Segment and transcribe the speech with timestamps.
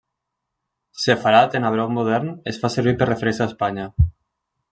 [1.01, 3.87] Sefarad en hebreu modern es fa servir per a referir-se a Espanya.